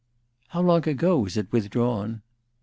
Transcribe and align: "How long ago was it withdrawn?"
"How 0.47 0.61
long 0.63 0.89
ago 0.89 1.19
was 1.19 1.37
it 1.37 1.51
withdrawn?" 1.51 2.23